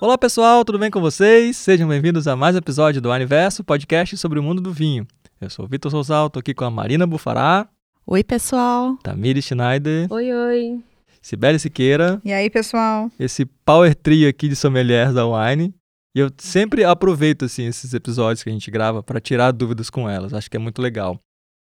[0.00, 1.56] Olá pessoal, tudo bem com vocês?
[1.56, 5.06] Sejam bem-vindos a mais um episódio do Aniverso, podcast sobre o mundo do vinho.
[5.40, 7.68] Eu sou o Vitor Sousal, tô aqui com a Marina Bufará.
[8.06, 8.96] Oi, pessoal.
[9.02, 10.12] Tamiri Schneider.
[10.12, 10.80] Oi, oi.
[11.22, 12.20] Sibeli Siqueira.
[12.24, 13.10] E aí, pessoal?
[13.18, 15.72] Esse power trio aqui de sommeliers da Wine.
[16.14, 20.08] E eu sempre aproveito assim esses episódios que a gente grava para tirar dúvidas com
[20.08, 20.34] elas.
[20.34, 21.18] Acho que é muito legal.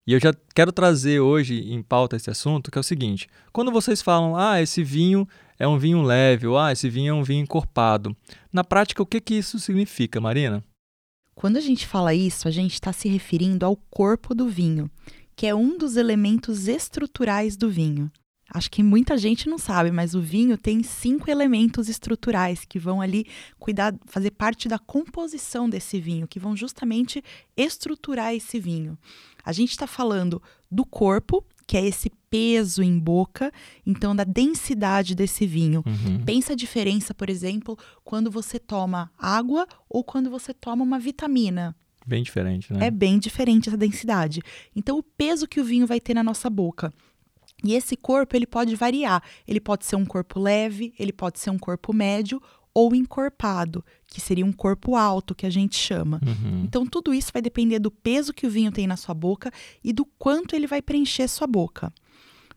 [0.07, 3.71] E eu já quero trazer hoje em pauta esse assunto, que é o seguinte: quando
[3.71, 7.23] vocês falam, ah, esse vinho é um vinho leve, ou ah, esse vinho é um
[7.23, 8.17] vinho encorpado,
[8.53, 10.65] na prática, o que, que isso significa, Marina?
[11.37, 14.91] Quando a gente fala isso, a gente está se referindo ao corpo do vinho,
[15.37, 18.11] que é um dos elementos estruturais do vinho.
[18.55, 23.01] Acho que muita gente não sabe, mas o vinho tem cinco elementos estruturais que vão
[23.01, 23.25] ali
[23.59, 27.25] cuidar, fazer parte da composição desse vinho, que vão justamente
[27.57, 28.99] estruturar esse vinho.
[29.43, 33.51] A gente está falando do corpo, que é esse peso em boca,
[33.87, 35.83] então da densidade desse vinho.
[35.87, 36.23] Uhum.
[36.23, 41.75] Pensa a diferença, por exemplo, quando você toma água ou quando você toma uma vitamina.
[42.07, 42.87] Bem diferente, né?
[42.87, 44.43] É bem diferente essa densidade.
[44.75, 46.93] Então, o peso que o vinho vai ter na nossa boca.
[47.65, 49.23] E esse corpo, ele pode variar.
[49.47, 52.41] Ele pode ser um corpo leve, ele pode ser um corpo médio
[52.75, 56.21] ou encorpado, que seria um corpo alto, que a gente chama.
[56.25, 56.63] Uhum.
[56.65, 59.53] Então, tudo isso vai depender do peso que o vinho tem na sua boca
[59.85, 61.93] e do quanto ele vai preencher sua boca.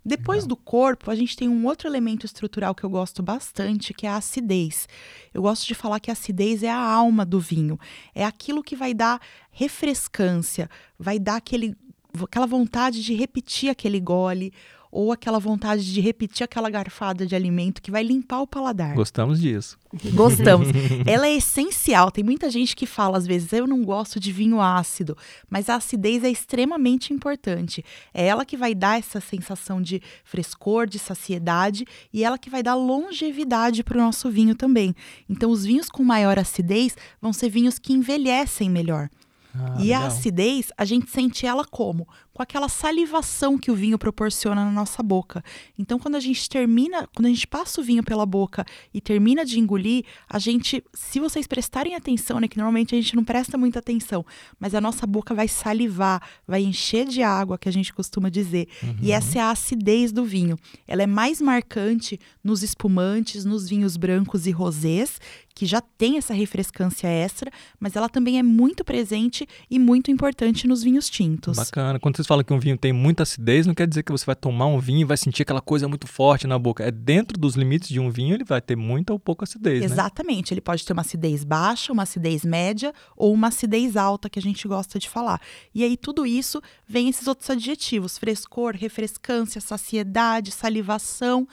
[0.06, 0.50] Depois Legal.
[0.50, 4.10] do corpo, a gente tem um outro elemento estrutural que eu gosto bastante, que é
[4.10, 4.88] a acidez.
[5.34, 7.80] Eu gosto de falar que a acidez é a alma do vinho.
[8.14, 9.20] É aquilo que vai dar
[9.52, 11.76] refrescância, vai dar aquele,
[12.22, 14.54] aquela vontade de repetir aquele gole,
[14.96, 18.96] ou aquela vontade de repetir aquela garfada de alimento que vai limpar o paladar.
[18.96, 19.78] Gostamos disso.
[20.14, 20.70] Gostamos.
[21.06, 22.10] Ela é essencial.
[22.10, 25.18] Tem muita gente que fala, às vezes, eu não gosto de vinho ácido,
[25.50, 27.84] mas a acidez é extremamente importante.
[28.14, 32.64] É ela que vai dar essa sensação de frescor, de saciedade, e ela que vai
[32.64, 34.96] dar longevidade para o nosso vinho também.
[35.30, 39.10] Então, os vinhos com maior acidez vão ser vinhos que envelhecem melhor.
[39.58, 40.08] Ah, e a legal.
[40.08, 42.08] acidez, a gente sente ela como?
[42.36, 45.42] Com aquela salivação que o vinho proporciona na nossa boca.
[45.80, 49.46] Então, quando a gente termina, quando a gente passa o vinho pela boca e termina
[49.46, 53.58] de engolir, a gente, se vocês prestarem atenção, né, que normalmente a gente não presta
[53.58, 54.26] muita atenção,
[54.60, 58.68] mas a nossa boca vai salivar, vai encher de água, que a gente costuma dizer.
[59.02, 60.58] E essa é a acidez do vinho.
[60.86, 65.22] Ela é mais marcante nos espumantes, nos vinhos brancos e rosés,
[65.56, 70.68] que já tem essa refrescância extra, mas ela também é muito presente e muito importante
[70.68, 71.56] nos vinhos tintos.
[71.56, 71.98] Bacana.
[71.98, 74.36] Quando vocês falam que um vinho tem muita acidez, não quer dizer que você vai
[74.36, 76.84] tomar um vinho e vai sentir aquela coisa muito forte na boca.
[76.84, 79.86] É dentro dos limites de um vinho, ele vai ter muita ou pouca acidez, né?
[79.86, 80.54] Exatamente.
[80.54, 84.42] Ele pode ter uma acidez baixa, uma acidez média ou uma acidez alta, que a
[84.42, 85.40] gente gosta de falar.
[85.74, 91.48] E aí, tudo isso vem esses outros adjetivos: frescor, refrescância, saciedade, salivação.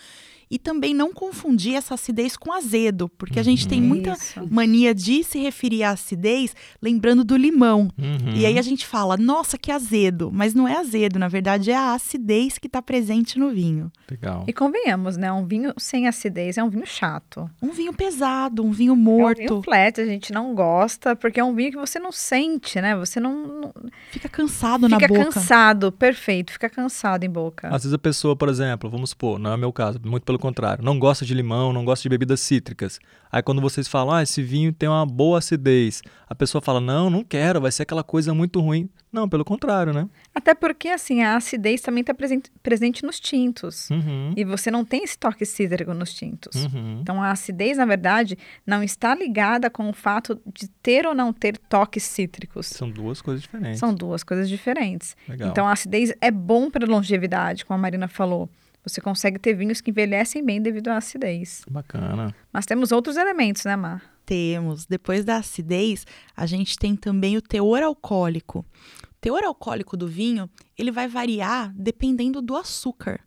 [0.52, 4.46] E também não confundir essa acidez com azedo, porque a gente tem muita Isso.
[4.50, 7.88] mania de se referir à acidez lembrando do limão.
[7.98, 8.34] Uhum.
[8.34, 10.30] E aí a gente fala, nossa, que azedo.
[10.30, 13.90] Mas não é azedo, na verdade é a acidez que está presente no vinho.
[14.10, 14.44] Legal.
[14.46, 15.32] E convenhamos, né?
[15.32, 17.48] Um vinho sem acidez é um vinho chato.
[17.62, 19.38] Um vinho pesado, um vinho É um morto.
[19.38, 22.94] vinho flat, a gente não gosta, porque é um vinho que você não sente, né?
[22.96, 23.72] Você não, não-
[24.10, 25.24] Fica cansado na fica boca.
[25.32, 27.68] cansado, perfeito, fica cansado em boca.
[27.68, 30.41] Às vezes a pessoa, por exemplo, vamos supor, não é o meu caso, muito pelo
[30.42, 32.98] contrário, não gosta de limão, não gosta de bebidas cítricas.
[33.30, 37.08] Aí quando vocês falam, ah, esse vinho tem uma boa acidez, a pessoa fala, não,
[37.08, 38.90] não quero, vai ser aquela coisa muito ruim.
[39.12, 40.08] Não, pelo contrário, né?
[40.34, 43.90] Até porque, assim, a acidez também está presente, presente nos tintos.
[43.90, 44.32] Uhum.
[44.34, 46.64] E você não tem esse toque cítrico nos tintos.
[46.64, 47.00] Uhum.
[47.02, 51.30] Então, a acidez, na verdade, não está ligada com o fato de ter ou não
[51.30, 52.68] ter toques cítricos.
[52.68, 53.78] São duas coisas diferentes.
[53.78, 55.14] São duas coisas diferentes.
[55.28, 55.50] Legal.
[55.50, 58.48] Então, a acidez é bom para longevidade, como a Marina falou.
[58.84, 61.62] Você consegue ter vinhos que envelhecem bem devido à acidez.
[61.70, 62.34] Bacana.
[62.52, 64.02] Mas temos outros elementos, né, Mar?
[64.26, 64.86] Temos.
[64.86, 66.04] Depois da acidez,
[66.36, 68.66] a gente tem também o teor alcoólico.
[69.04, 73.20] O teor alcoólico do vinho, ele vai variar dependendo do açúcar.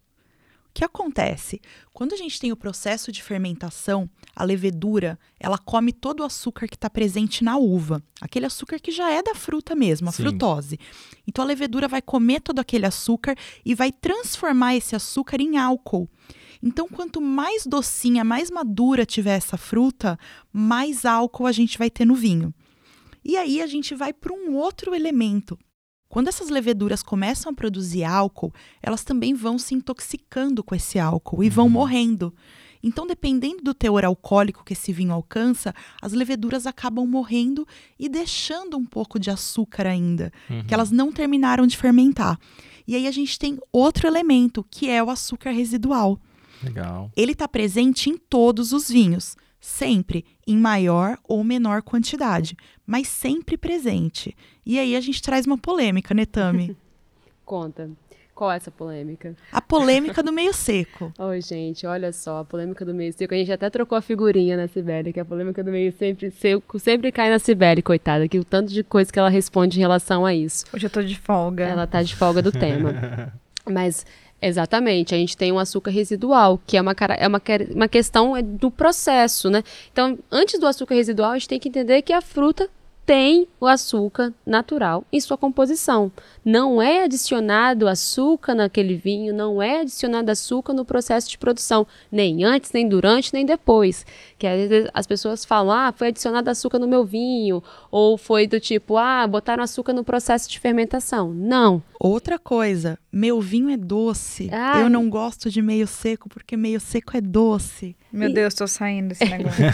[0.70, 1.62] O que acontece?
[1.94, 6.68] Quando a gente tem o processo de fermentação, a levedura, ela come todo o açúcar
[6.68, 8.04] que está presente na uva.
[8.20, 10.24] Aquele açúcar que já é da fruta mesmo, a Sim.
[10.24, 10.80] frutose.
[11.26, 16.10] Então a levedura vai comer todo aquele açúcar e vai transformar esse açúcar em álcool.
[16.62, 20.18] Então, quanto mais docinha, mais madura tiver essa fruta,
[20.52, 22.54] mais álcool a gente vai ter no vinho.
[23.24, 25.58] E aí a gente vai para um outro elemento.
[26.08, 31.44] Quando essas leveduras começam a produzir álcool, elas também vão se intoxicando com esse álcool
[31.44, 32.34] e vão morrendo.
[32.88, 37.68] Então, dependendo do teor alcoólico que esse vinho alcança, as leveduras acabam morrendo
[37.98, 40.64] e deixando um pouco de açúcar ainda, Uhum.
[40.66, 42.40] que elas não terminaram de fermentar.
[42.88, 46.20] E aí a gente tem outro elemento, que é o açúcar residual.
[46.64, 47.12] Legal.
[47.18, 52.56] Ele está presente em todos os vinhos, sempre em maior ou menor quantidade,
[52.86, 54.38] mas sempre presente.
[54.64, 56.78] E aí a gente traz uma polêmica, né, Tami?
[57.44, 57.90] Conta.
[58.36, 59.34] Qual é essa polêmica?
[59.50, 61.10] A polêmica do meio seco.
[61.18, 63.34] Oi, gente, olha só, a polêmica do meio seco.
[63.34, 66.78] A gente até trocou a figurinha na Sibeli, que a polêmica do meio sempre seco
[66.78, 70.26] sempre cai na Sibeli, coitada, que o tanto de coisa que ela responde em relação
[70.26, 70.66] a isso.
[70.74, 71.64] Hoje eu tô de folga.
[71.64, 73.32] Ela tá de folga do tema.
[73.66, 74.06] Mas,
[74.42, 77.42] exatamente, a gente tem um açúcar residual, que é uma, é uma,
[77.74, 79.64] uma questão é, do processo, né?
[79.94, 82.70] Então, antes do açúcar residual, a gente tem que entender que a fruta
[83.06, 86.12] tem o açúcar natural em sua composição.
[86.44, 92.44] Não é adicionado açúcar naquele vinho, não é adicionado açúcar no processo de produção, nem
[92.44, 94.06] antes, nem durante, nem depois.
[94.40, 98.48] Que às vezes as pessoas falam, ah, foi adicionado açúcar no meu vinho, ou foi
[98.48, 101.32] do tipo, ah, botaram açúcar no processo de fermentação.
[101.32, 101.84] Não.
[102.08, 104.48] Outra coisa, meu vinho é doce.
[104.52, 104.84] Ai.
[104.84, 107.96] Eu não gosto de meio seco porque meio seco é doce.
[108.14, 109.66] Meu Deus, tô saindo desse negócio.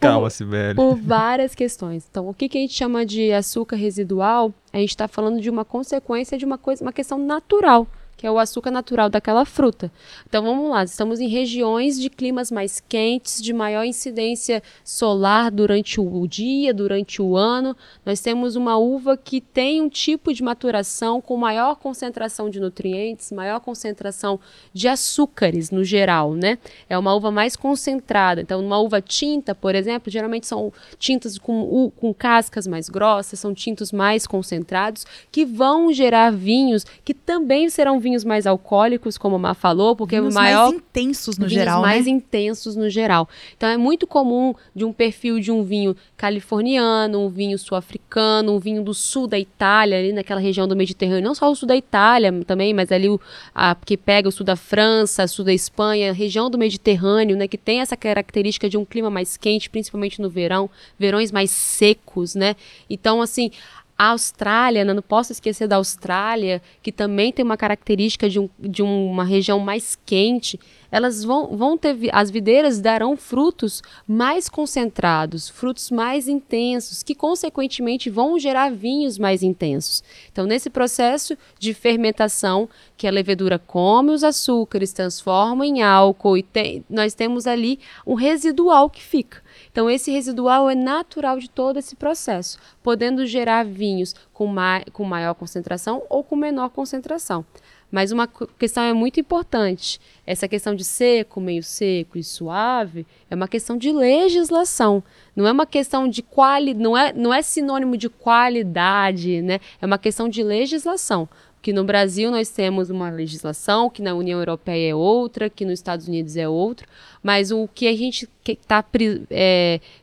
[0.00, 0.74] Calma, Sibeli.
[0.74, 2.04] Por várias questões.
[2.10, 4.52] Então, o que, que a gente chama de açúcar residual?
[4.72, 7.86] A gente está falando de uma consequência de uma coisa, uma questão natural,
[8.16, 9.92] que é o açúcar natural daquela fruta.
[10.26, 10.84] Então, vamos lá.
[10.84, 17.20] Estamos em regiões de climas mais quentes, de maior incidência solar durante o dia, durante
[17.20, 17.76] o ano.
[18.04, 23.32] Nós temos uma uva que tem um tipo de maturação com maior concentração de nutrientes,
[23.32, 24.40] maior concentração
[24.72, 26.58] de açúcares no geral, né?
[26.88, 28.40] É uma uva mais concentrada.
[28.40, 33.52] Então, uma uva tinta, por exemplo, geralmente são tintas com, com cascas mais grossas, são
[33.52, 39.38] tintos mais concentrados, que vão gerar vinhos que também serão vinhos mais alcoólicos, como a
[39.38, 42.12] Má falou, porque Vinhos o maior mais intensos no vinhos geral, mais né?
[42.12, 43.28] intensos no geral.
[43.56, 48.60] Então é muito comum de um perfil de um vinho californiano, um vinho sul-africano, um
[48.60, 51.76] vinho do sul da Itália, ali naquela região do Mediterrâneo, não só o sul da
[51.76, 53.20] Itália também, mas ali o
[53.52, 57.58] a, que pega o sul da França, sul da Espanha, região do Mediterrâneo, né, que
[57.58, 62.54] tem essa característica de um clima mais quente, principalmente no verão, verões mais secos, né?
[62.88, 63.50] Então assim,
[63.98, 68.50] a Austrália, né, não posso esquecer da Austrália, que também tem uma característica de, um-
[68.58, 70.60] de uma região mais quente.
[70.92, 78.10] Elas vão, vão ter, as videiras darão frutos mais concentrados, frutos mais intensos, que consequentemente
[78.10, 80.04] vão gerar vinhos mais intensos.
[80.30, 82.68] Então, nesse processo de fermentação,
[82.98, 88.14] que a levedura come os açúcares, transforma em álcool, e tem- nós temos ali um
[88.14, 89.42] residual que fica.
[89.72, 93.85] Então, esse residual é natural de todo esse processo, podendo gerar vinhos
[94.32, 97.44] com, ma com maior concentração ou com menor concentração.
[97.90, 103.34] Mas uma questão é muito importante: essa questão de seco, meio seco e suave é
[103.34, 105.02] uma questão de legislação.
[105.34, 109.60] Não é uma questão de qualidade, não é, não é sinônimo de qualidade, né?
[109.80, 111.28] É uma questão de legislação.
[111.66, 115.72] Que no Brasil nós temos uma legislação, que na União Europeia é outra, que nos
[115.72, 116.86] Estados Unidos é outro,
[117.20, 118.84] mas o que a gente está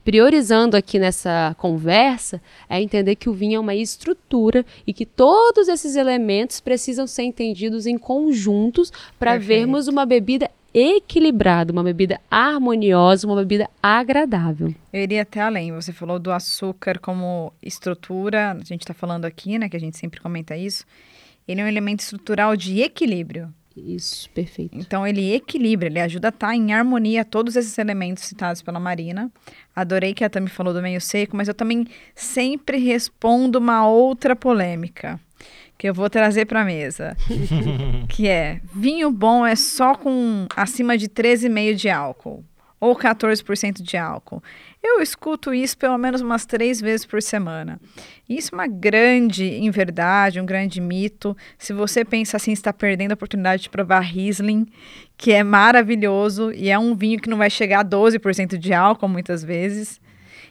[0.03, 5.69] priorizando aqui nessa conversa é entender que o vinho é uma estrutura e que todos
[5.69, 13.25] esses elementos precisam ser entendidos em conjuntos para vermos uma bebida equilibrada, uma bebida harmoniosa,
[13.25, 14.75] uma bebida agradável.
[14.91, 15.71] Eu iria até além.
[15.71, 18.51] Você falou do açúcar como estrutura.
[18.51, 19.69] A gente está falando aqui, né?
[19.69, 20.83] Que a gente sempre comenta isso.
[21.47, 23.53] Ele é um elemento estrutural de equilíbrio.
[23.75, 24.77] Isso, perfeito.
[24.77, 29.31] Então, ele equilibra, ele ajuda a estar em harmonia todos esses elementos citados pela Marina.
[29.75, 34.35] Adorei que a Tami falou do meio seco, mas eu também sempre respondo uma outra
[34.35, 35.19] polêmica
[35.75, 37.17] que eu vou trazer para a mesa,
[38.07, 42.45] que é vinho bom é só com acima de 13,5 de álcool
[42.79, 44.43] ou 14% de álcool.
[44.85, 47.79] Eu escuto isso pelo menos umas três vezes por semana.
[48.27, 51.37] Isso é uma grande inverdade, um grande mito.
[51.57, 54.67] Se você pensa assim, está perdendo a oportunidade de provar Riesling,
[55.15, 59.07] que é maravilhoso e é um vinho que não vai chegar a 12% de álcool
[59.07, 60.01] muitas vezes.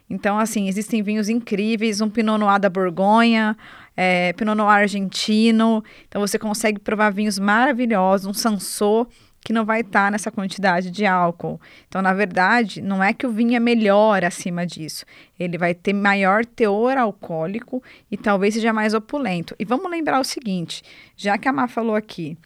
[0.09, 3.55] Então, assim, existem vinhos incríveis, um Pinot Noir da Borgonha,
[3.95, 5.85] é, Pinot Noir argentino.
[6.09, 9.07] Então, você consegue provar vinhos maravilhosos, um Sansô,
[9.45, 11.61] que não vai estar nessa quantidade de álcool.
[11.89, 15.05] Então, na verdade, não é que o vinho é melhor acima disso.
[15.39, 19.55] Ele vai ter maior teor alcoólico e talvez seja mais opulento.
[19.59, 20.83] E vamos lembrar o seguinte,
[21.17, 22.37] já que a Má falou aqui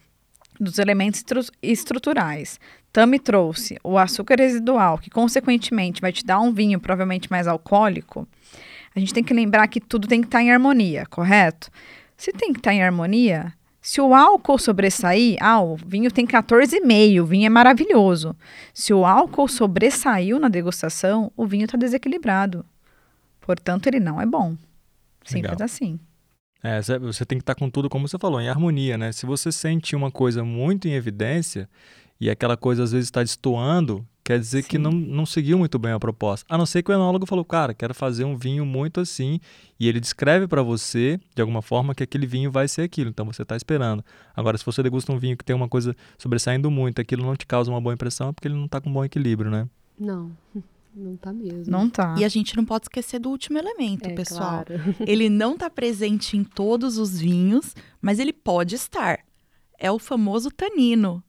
[0.59, 2.59] dos elementos estru- estruturais,
[2.91, 8.27] Tami trouxe o açúcar residual, que consequentemente vai te dar um vinho provavelmente mais alcoólico,
[8.95, 11.71] a gente tem que lembrar que tudo tem que estar em harmonia, correto?
[12.17, 13.53] Se tem que estar em harmonia,
[13.89, 18.35] Se o álcool sobressair, ah, o vinho tem 14,5, o vinho é maravilhoso.
[18.75, 22.67] Se o álcool sobressaiu na degustação, o vinho está desequilibrado.
[23.41, 24.57] Portanto, ele não é bom.
[25.25, 25.65] Simples Legal.
[25.65, 26.01] assim.
[26.65, 29.13] É, você- você tem que estar com tudo, como você falou, em harmonia, né?
[29.13, 31.69] Se você sente uma coisa muito em evidência
[32.21, 34.83] e aquela coisa às vezes está destoando, quer dizer que Sim.
[34.83, 36.45] não, não seguiu muito bem a proposta.
[36.53, 39.39] A não ser que o enólogo falou, cara, quero fazer um vinho muito assim,
[39.79, 43.25] e ele descreve para você, de alguma forma, que aquele vinho vai ser aquilo, então
[43.25, 44.05] você está esperando.
[44.35, 47.47] Agora, se você degusta um vinho que tem uma coisa sobressaindo muito, aquilo não te
[47.47, 49.69] causa uma boa impressão, é porque ele não está com um bom equilíbrio, né?
[49.97, 50.37] Não,
[50.93, 51.71] não tá mesmo.
[51.71, 52.17] Não tá.
[52.19, 54.65] E a gente não pode esquecer do último elemento, é, pessoal.
[54.65, 54.83] Claro.
[55.07, 59.21] Ele não está presente em todos os vinhos, mas ele pode estar.
[59.79, 61.23] É o famoso tanino.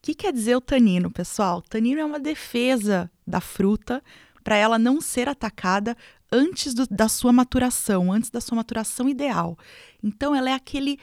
[0.00, 1.60] O que quer dizer o tanino, pessoal?
[1.60, 4.02] Tanino é uma defesa da fruta
[4.42, 5.94] para ela não ser atacada
[6.32, 9.58] antes do- da sua maturação, antes da sua maturação ideal.
[10.02, 10.98] Então, ela é aquele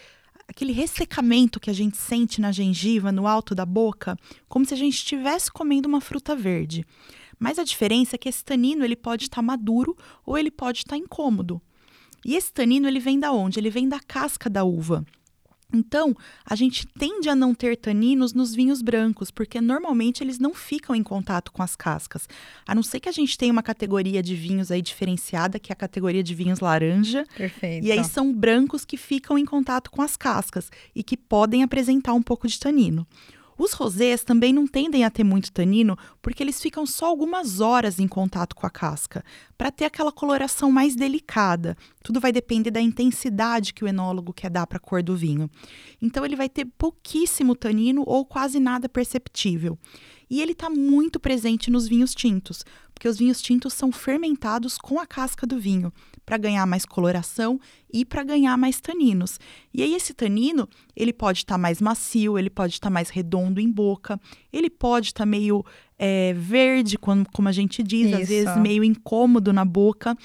[0.49, 4.77] aquele ressecamento que a gente sente na gengiva, no alto da boca, como se a
[4.77, 6.85] gente estivesse comendo uma fruta verde.
[7.37, 10.95] Mas a diferença é que esse tanino ele pode estar maduro ou ele pode estar
[10.95, 11.61] incômodo.
[12.25, 13.59] E esse tanino ele vem da onde?
[13.59, 15.05] Ele vem da casca da uva.
[15.73, 20.53] Então, a gente tende a não ter taninos nos vinhos brancos, porque normalmente eles não
[20.53, 22.27] ficam em contato com as cascas.
[22.65, 25.73] A não ser que a gente tenha uma categoria de vinhos aí diferenciada, que é
[25.73, 27.85] a categoria de vinhos laranja, Perfeito.
[27.85, 32.13] e aí são brancos que ficam em contato com as cascas e que podem apresentar
[32.13, 33.05] um pouco de tanino.
[33.57, 37.99] Os rosés também não tendem a ter muito tanino porque eles ficam só algumas horas
[37.99, 39.23] em contato com a casca,
[39.57, 41.75] para ter aquela coloração mais delicada.
[42.03, 45.49] Tudo vai depender da intensidade que o enólogo quer dar para a cor do vinho.
[46.01, 49.77] Então ele vai ter pouquíssimo tanino ou quase nada perceptível.
[50.29, 52.65] E ele está muito presente nos vinhos tintos,
[52.97, 55.93] porque os vinhos tintos são fermentados com a casca do vinho,
[56.25, 57.59] para ganhar mais coloração
[57.93, 59.39] e para ganhar mais taninos.
[59.71, 63.69] E aí esse tanino, ele pode estar mais macio, ele pode estar mais redondo em
[63.69, 64.19] boca,
[64.51, 65.63] ele pode estar meio
[65.99, 68.29] é, verde, como, como a gente diz, às Isso.
[68.29, 70.17] vezes meio incômodo na boca.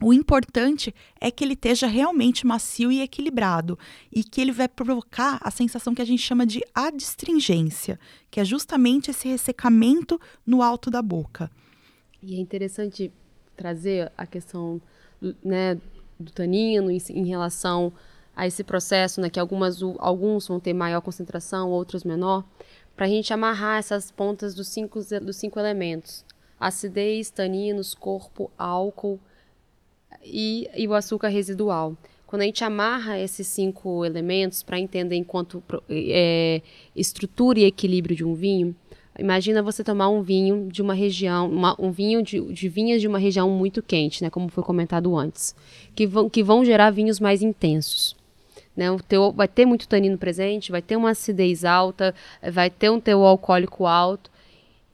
[0.00, 3.78] O importante é que ele esteja realmente macio e equilibrado
[4.10, 8.00] e que ele vai provocar a sensação que a gente chama de adstringência,
[8.30, 11.50] que é justamente esse ressecamento no alto da boca.
[12.22, 13.12] E é interessante
[13.56, 14.80] trazer a questão
[15.20, 15.78] do, né,
[16.18, 17.92] do tanino em, em relação
[18.34, 22.44] a esse processo, né, que algumas, alguns vão ter maior concentração, outros menor,
[22.96, 26.24] para a gente amarrar essas pontas dos cinco, dos cinco elementos.
[26.58, 29.20] Acidez, taninos, corpo, álcool
[30.24, 31.96] e, e o açúcar residual.
[32.26, 36.60] Quando a gente amarra esses cinco elementos para entender enquanto é,
[36.94, 38.76] estrutura e equilíbrio de um vinho,
[39.18, 43.08] imagina você tomar um vinho de uma região, uma- um vinho de, de vinhas de
[43.08, 45.54] uma região muito quente, né, como foi comentado antes,
[45.94, 48.16] que vão, que vão gerar vinhos mais intensos.
[48.76, 52.14] Né, o teu, vai ter muito tanino presente, vai ter uma acidez alta,
[52.52, 54.30] vai ter um teor alcoólico alto.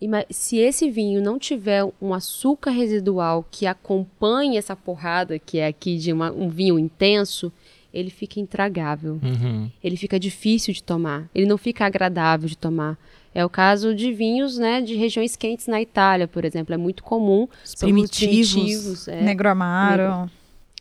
[0.01, 5.67] E se esse vinho não tiver um açúcar residual que acompanhe essa porrada, que é
[5.67, 7.53] aqui de uma- um vinho intenso,
[7.93, 9.21] ele fica intragável.
[9.23, 9.71] Uhum.
[9.83, 11.29] Ele fica difícil de tomar.
[11.35, 12.99] Ele não fica agradável de tomar.
[13.35, 16.73] É o caso de vinhos né, de regiões quentes na Itália, por exemplo.
[16.73, 17.49] É muito comum.
[17.65, 18.53] Os primitivos.
[18.53, 19.21] primitivos, é.
[19.21, 20.31] Negro Amaro.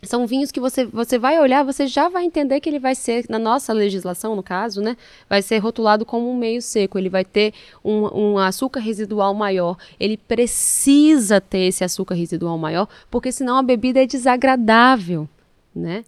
[0.03, 3.25] São vinhos que você, você vai olhar, você já vai entender que ele vai ser,
[3.29, 4.98] na nossa legislação, no caso, né?
[5.29, 6.98] Vai ser rotulado como um meio seco.
[6.98, 9.77] Ele vai ter um, um açúcar residual maior.
[10.00, 15.27] Ele precisa ter esse açúcar residual maior, porque senão a bebida é desagradável,
[15.74, 16.03] né?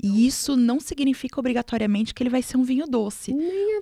[0.00, 3.34] E isso não significa obrigatoriamente que ele vai ser um vinho doce.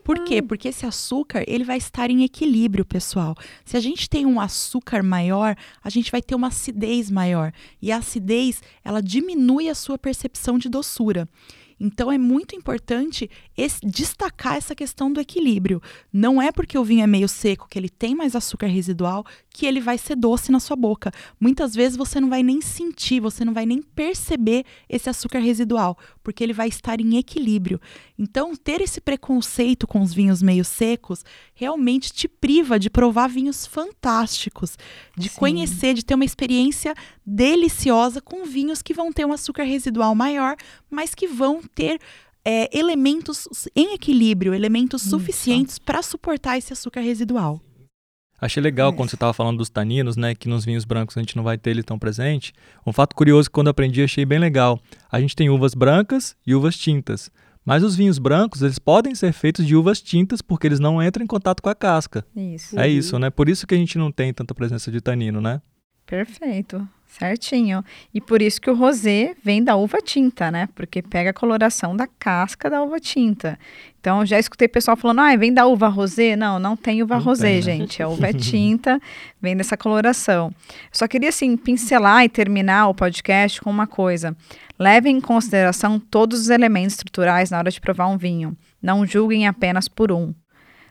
[0.02, 0.40] Por quê?
[0.40, 3.35] Porque esse açúcar, ele vai estar em equilíbrio, pessoal.
[3.64, 7.52] Se a gente tem um açúcar maior, a gente vai ter uma acidez maior.
[7.82, 11.28] E a acidez, ela diminui a sua percepção de doçura.
[11.78, 15.83] Então é muito importante esse- destacar essa questão do equilíbrio.
[16.12, 19.66] Não é porque o vinho é meio seco, que ele tem mais açúcar residual, que
[19.66, 21.11] ele vai ser doce na sua boca.
[21.40, 25.99] Muitas vezes você não vai nem sentir, você não vai nem perceber esse açúcar residual,
[26.23, 27.80] porque ele vai estar em equilíbrio.
[28.18, 33.66] Então, ter esse preconceito com os vinhos meio secos realmente te priva de provar vinhos
[33.66, 34.78] fantásticos,
[35.16, 35.38] de Sim.
[35.38, 36.95] conhecer, de ter uma experiência
[37.26, 40.56] deliciosa com vinhos que vão ter um açúcar residual maior,
[40.88, 41.99] mas que vão ter
[42.45, 45.11] é, elementos em equilíbrio, elementos Isso.
[45.11, 47.61] suficientes para suportar esse açúcar residual.
[48.38, 50.35] Achei legal quando você estava falando dos taninos, né?
[50.35, 52.52] Que nos vinhos brancos a gente não vai ter ele tão presente.
[52.87, 54.78] Um fato curioso que quando aprendi achei bem legal.
[55.11, 57.30] A gente tem uvas brancas e uvas tintas.
[57.64, 61.25] Mas os vinhos brancos, eles podem ser feitos de uvas tintas porque eles não entram
[61.25, 62.25] em contato com a casca.
[62.37, 62.78] Isso.
[62.78, 63.30] É isso, né?
[63.30, 65.61] Por isso que a gente não tem tanta presença de tanino, né?
[66.04, 66.87] Perfeito.
[67.18, 67.82] Certinho.
[68.12, 70.68] E por isso que o rosé vem da uva tinta, né?
[70.75, 73.58] Porque pega a coloração da casca da uva tinta.
[73.99, 76.37] Então, já escutei pessoal falando, ah, vem da uva rosé.
[76.37, 77.62] Não, não tem uva Não rosé, tem, né?
[77.62, 78.02] gente.
[78.02, 79.00] A uva é tinta,
[79.40, 80.52] vem dessa coloração.
[80.92, 84.37] Só queria, assim, pincelar e terminar o podcast com uma coisa.
[84.78, 88.54] Levem em consideração todos os elementos estruturais na hora de provar um vinho.
[88.82, 90.35] Não julguem apenas por um.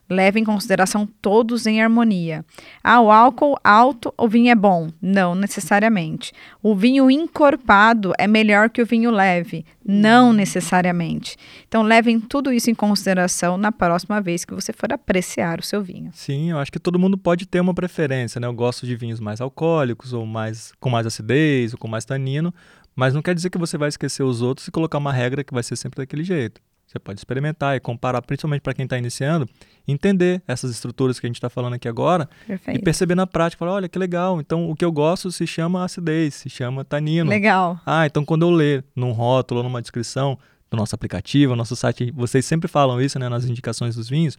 [0.09, 2.45] Leve em consideração todos em harmonia.
[2.83, 4.89] Ah, o álcool alto, o vinho é bom?
[5.01, 6.31] Não necessariamente.
[6.61, 9.65] O vinho encorpado é melhor que o vinho leve?
[9.83, 11.35] Não necessariamente.
[11.67, 15.81] Então, levem tudo isso em consideração na próxima vez que você for apreciar o seu
[15.81, 16.11] vinho.
[16.13, 18.47] Sim, eu acho que todo mundo pode ter uma preferência, né?
[18.47, 22.53] Eu gosto de vinhos mais alcoólicos, ou mais com mais acidez, ou com mais tanino,
[22.95, 25.53] mas não quer dizer que você vai esquecer os outros e colocar uma regra que
[25.53, 26.61] vai ser sempre daquele jeito.
[26.87, 29.49] Você pode experimentar e comparar, principalmente para quem está iniciando,
[29.87, 32.83] entender essas estruturas que a gente está falando aqui agora e Perfeito.
[32.83, 36.35] perceber na prática, falar, olha que legal, então o que eu gosto se chama acidez,
[36.35, 37.29] se chama tanino.
[37.29, 37.79] Legal.
[37.85, 40.37] Ah, então quando eu ler num rótulo, numa descrição
[40.69, 44.37] do nosso aplicativo, nosso site, vocês sempre falam isso, né, nas indicações dos vinhos.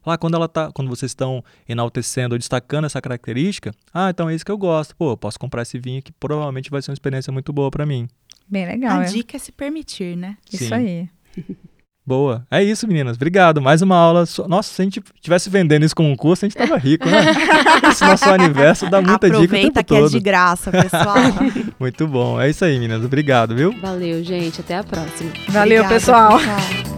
[0.00, 4.34] Falar quando ela tá, quando vocês estão enaltecendo ou destacando essa característica, ah, então é
[4.34, 4.94] isso que eu gosto.
[4.96, 7.84] Pô, eu posso comprar esse vinho que provavelmente vai ser uma experiência muito boa para
[7.84, 8.08] mim.
[8.48, 9.00] Bem legal.
[9.00, 9.06] A é?
[9.06, 10.36] dica é se permitir, né?
[10.50, 10.74] Isso Sim.
[10.74, 11.08] aí.
[12.08, 12.42] Boa.
[12.50, 13.16] É isso, meninas.
[13.16, 13.60] Obrigado.
[13.60, 14.24] Mais uma aula.
[14.24, 17.06] So- Nossa, se a gente tivesse vendendo isso como um curso, a gente tava rico,
[17.06, 17.20] né?
[17.90, 20.10] Esse nosso aniverso dá muita dica o Aproveita tempo que é todo.
[20.10, 21.16] de graça, pessoal.
[21.78, 22.40] Muito bom.
[22.40, 23.04] É isso aí, meninas.
[23.04, 23.74] Obrigado, viu?
[23.78, 24.60] Valeu, gente.
[24.62, 25.30] Até a próxima.
[25.50, 26.38] Valeu, Obrigada, pessoal.
[26.38, 26.97] pessoal.